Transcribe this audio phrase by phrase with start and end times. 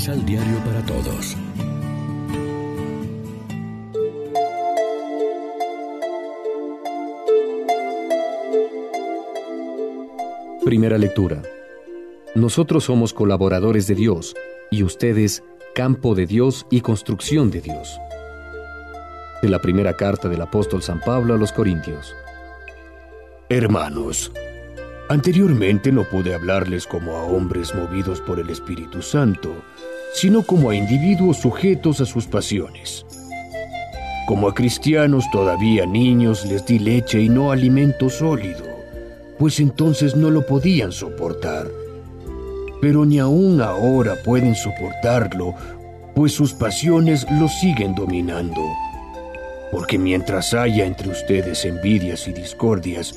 [0.00, 1.36] Misal Diario para Todos.
[10.64, 11.42] Primera lectura.
[12.34, 14.34] Nosotros somos colaboradores de Dios
[14.70, 15.44] y ustedes
[15.74, 18.00] campo de Dios y construcción de Dios.
[19.42, 22.14] De la primera carta del apóstol San Pablo a los Corintios.
[23.50, 24.32] Hermanos,
[25.10, 29.56] anteriormente no pude hablarles como a hombres movidos por el Espíritu Santo,
[30.14, 33.06] sino como a individuos sujetos a sus pasiones.
[34.26, 38.64] Como a cristianos todavía niños les di leche y no alimento sólido,
[39.38, 41.68] pues entonces no lo podían soportar
[42.80, 45.54] pero ni aún ahora pueden soportarlo,
[46.14, 48.60] pues sus pasiones los siguen dominando.
[49.70, 53.14] Porque mientras haya entre ustedes envidias y discordias,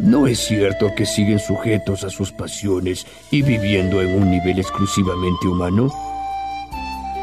[0.00, 5.48] ¿no es cierto que siguen sujetos a sus pasiones y viviendo en un nivel exclusivamente
[5.48, 5.90] humano?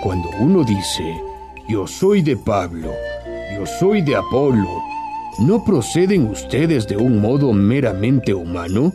[0.01, 1.21] Cuando uno dice,
[1.67, 2.93] yo soy de Pablo,
[3.55, 4.81] yo soy de Apolo,
[5.39, 8.93] ¿no proceden ustedes de un modo meramente humano?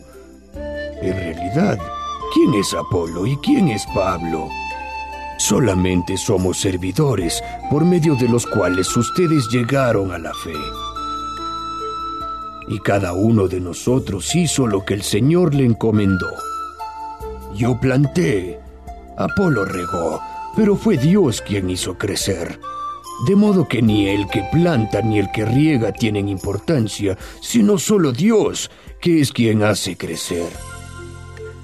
[1.03, 1.79] En realidad,
[2.35, 4.48] ¿Quién es Apolo y quién es Pablo?
[5.39, 10.53] Solamente somos servidores por medio de los cuales ustedes llegaron a la fe.
[12.69, 16.31] Y cada uno de nosotros hizo lo que el Señor le encomendó.
[17.55, 18.59] Yo planté,
[19.17, 20.20] Apolo regó,
[20.57, 22.59] pero fue Dios quien hizo crecer.
[23.29, 28.12] De modo que ni el que planta ni el que riega tienen importancia, sino solo
[28.12, 28.70] Dios,
[29.01, 30.51] que es quien hace crecer.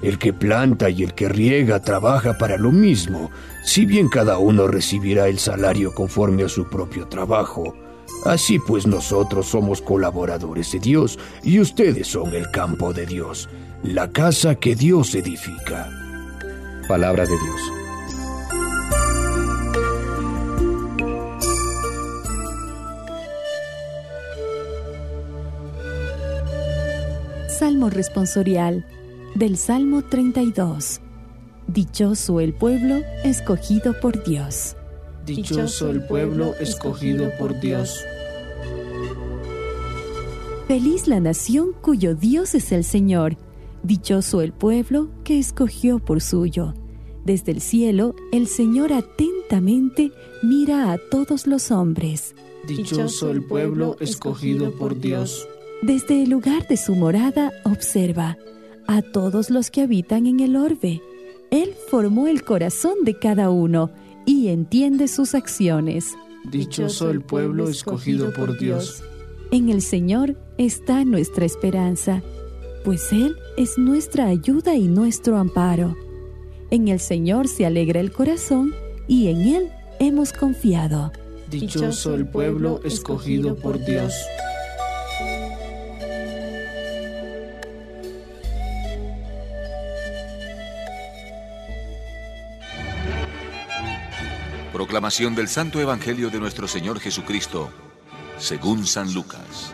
[0.01, 3.29] El que planta y el que riega trabaja para lo mismo,
[3.63, 7.75] si bien cada uno recibirá el salario conforme a su propio trabajo.
[8.25, 13.49] Así pues nosotros somos colaboradores de Dios y ustedes son el campo de Dios,
[13.83, 15.89] la casa que Dios edifica.
[16.87, 17.61] Palabra de Dios.
[27.47, 28.85] Salmo responsorial
[29.35, 30.99] del Salmo 32.
[31.67, 34.75] Dichoso el pueblo escogido por Dios.
[35.25, 38.03] Dichoso el pueblo escogido por Dios.
[40.71, 43.35] Feliz la nación cuyo Dios es el Señor.
[43.83, 46.73] Dichoso el pueblo que escogió por suyo.
[47.25, 52.35] Desde el cielo, el Señor atentamente mira a todos los hombres.
[52.69, 55.45] Dichoso el pueblo escogido por Dios.
[55.81, 58.37] Desde el lugar de su morada observa
[58.87, 61.01] a todos los que habitan en el orbe.
[61.49, 63.91] Él formó el corazón de cada uno
[64.25, 66.15] y entiende sus acciones.
[66.49, 69.03] Dichoso el pueblo escogido por Dios.
[69.51, 72.21] En el Señor está nuestra esperanza,
[72.85, 75.95] pues Él es nuestra ayuda y nuestro amparo.
[76.69, 78.73] En el Señor se alegra el corazón
[79.07, 79.69] y en Él
[79.99, 81.11] hemos confiado.
[81.49, 84.13] Dichoso el pueblo escogido por Dios.
[94.71, 97.69] Proclamación del Santo Evangelio de nuestro Señor Jesucristo,
[98.37, 99.73] según San Lucas.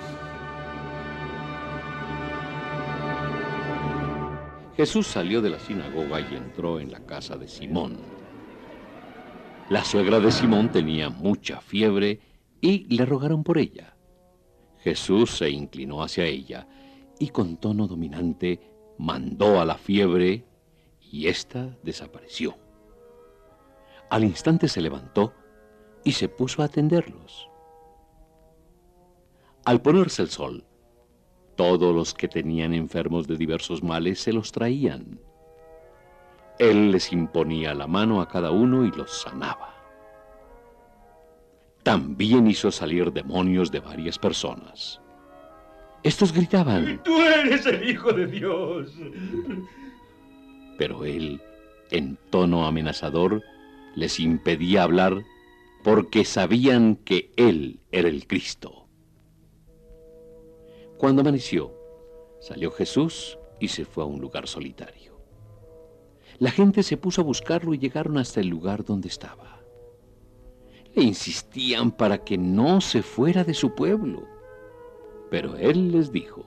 [4.78, 7.98] Jesús salió de la sinagoga y entró en la casa de Simón.
[9.72, 12.22] La suegra de Simón tenía mucha fiebre
[12.62, 13.96] y le rogaron por ella.
[14.84, 16.68] Jesús se inclinó hacia ella
[17.18, 18.62] y con tono dominante
[19.00, 20.46] mandó a la fiebre
[21.12, 22.56] y ésta desapareció.
[24.12, 25.34] Al instante se levantó
[26.04, 27.50] y se puso a atenderlos.
[29.66, 30.64] Al ponerse el sol,
[31.58, 35.20] todos los que tenían enfermos de diversos males se los traían.
[36.60, 39.76] Él les imponía la mano a cada uno y los sanaba.
[41.84, 45.02] También hizo salir demonios de varias personas.
[46.04, 48.92] Estos gritaban, Tú eres el Hijo de Dios.
[50.78, 51.42] Pero él,
[51.92, 53.42] en tono amenazador,
[53.96, 55.24] les impedía hablar
[55.84, 58.87] porque sabían que Él era el Cristo.
[60.98, 61.74] Cuando amaneció,
[62.40, 65.20] salió Jesús y se fue a un lugar solitario.
[66.40, 69.60] La gente se puso a buscarlo y llegaron hasta el lugar donde estaba.
[70.94, 74.24] Le insistían para que no se fuera de su pueblo.
[75.30, 76.44] Pero él les dijo,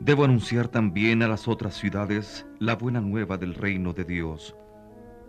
[0.00, 4.54] Debo anunciar también a las otras ciudades la buena nueva del reino de Dios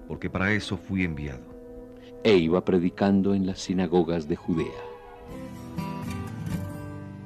[0.09, 1.45] porque para eso fui enviado.
[2.23, 4.88] E iba predicando en las sinagogas de Judea.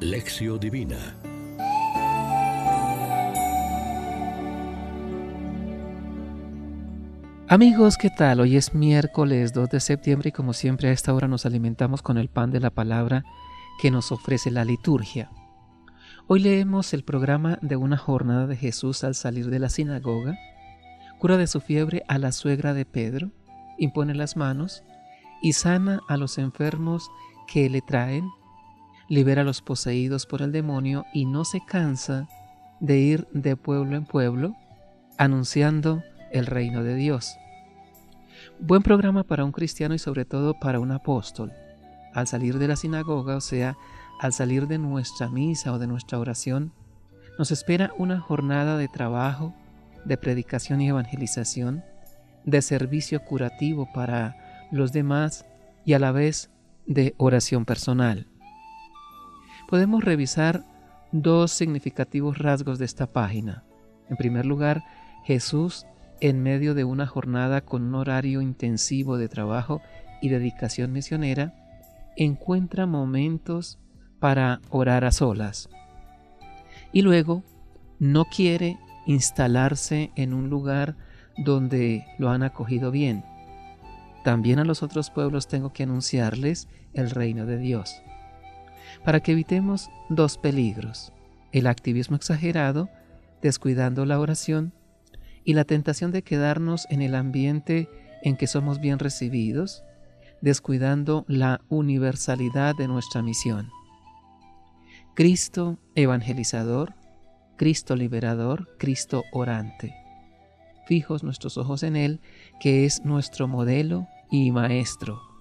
[0.04, 0.98] Lección Divina
[7.48, 8.42] Amigos, ¿qué tal?
[8.42, 12.18] Hoy es miércoles 2 de septiembre y como siempre a esta hora nos alimentamos con
[12.18, 13.24] el pan de la palabra
[13.82, 15.32] que nos ofrece la liturgia.
[16.28, 20.38] Hoy leemos el programa de una jornada de Jesús al salir de la sinagoga,
[21.18, 23.32] cura de su fiebre a la suegra de Pedro,
[23.78, 24.84] impone las manos
[25.42, 27.10] y sana a los enfermos
[27.48, 28.28] que le traen,
[29.10, 32.28] libera a los poseídos por el demonio y no se cansa
[32.80, 34.56] de ir de pueblo en pueblo
[35.18, 37.38] anunciando el reino de Dios.
[38.60, 41.52] Buen programa para un cristiano y sobre todo para un apóstol.
[42.14, 43.78] Al salir de la sinagoga, o sea,
[44.20, 46.74] al salir de nuestra misa o de nuestra oración,
[47.38, 49.54] nos espera una jornada de trabajo,
[50.06, 51.84] de predicación y evangelización,
[52.46, 54.36] de servicio curativo para
[54.72, 55.46] los demás
[55.86, 56.52] y a la vez
[56.86, 58.28] de oración personal.
[59.74, 60.64] Podemos revisar
[61.12, 63.64] dos significativos rasgos de esta página.
[64.08, 64.84] En primer lugar,
[65.24, 65.88] Jesús
[66.22, 69.82] en medio de una jornada con un horario intensivo de trabajo
[70.22, 71.56] y dedicación misionera,
[72.16, 73.80] encuentra momentos
[74.20, 75.70] para orar a solas.
[76.92, 77.42] Y luego
[77.98, 78.78] no quiere
[79.08, 80.98] instalarse en un lugar
[81.36, 83.26] donde lo han acogido bien.
[84.24, 88.04] También a los otros pueblos tengo que anunciarles el reino de Dios.
[89.04, 91.14] Para que evitemos dos peligros,
[91.52, 92.90] el activismo exagerado,
[93.42, 94.74] descuidando la oración,
[95.46, 97.90] y la tentación de quedarnos en el ambiente
[98.24, 99.84] en que somos bien recibidos,
[100.42, 103.70] descuidando la universalidad de nuestra misión.
[105.16, 106.96] Cristo evangelizador,
[107.58, 109.94] Cristo liberador, Cristo orante.
[110.88, 112.20] Fijos nuestros ojos en Él,
[112.60, 115.33] que es nuestro modelo y maestro.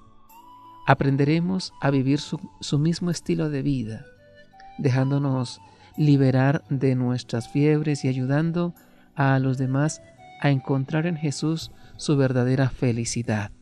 [0.86, 4.04] Aprenderemos a vivir su, mismo estilo de vida,
[4.78, 5.60] dejándonos
[5.96, 8.74] liberar de nuestras fiebres y ayudando
[9.14, 10.02] a los demás
[10.40, 13.52] a encontrar en Jesús su verdadera felicidad.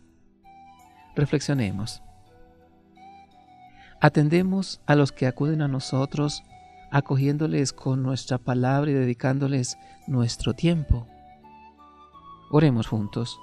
[1.14, 2.02] Reflexionemos.
[4.00, 6.43] Atendemos a los que acuden a nosotros
[6.90, 9.76] acogiéndoles con nuestra palabra y dedicándoles
[10.06, 11.06] nuestro tiempo.
[12.50, 13.38] Oremos juntos.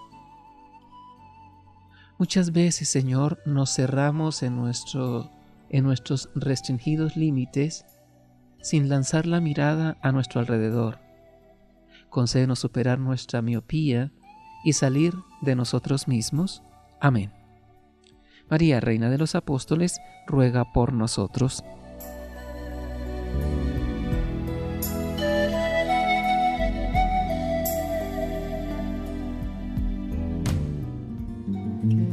[2.20, 5.32] Muchas veces, Señor, nos cerramos en, nuestro,
[5.70, 7.86] en nuestros restringidos límites
[8.62, 11.08] sin lanzar la mirada a nuestro alrededor
[12.10, 14.12] concédenos superar nuestra miopía
[14.64, 16.64] y salir de nosotros mismos.
[17.00, 17.32] Amén.
[18.50, 21.64] María, Reina de los Apóstoles, ruega por nosotros.